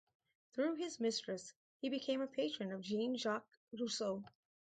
[0.53, 4.23] Through his mistress, he became a patron of Jean Jacques Rousseau.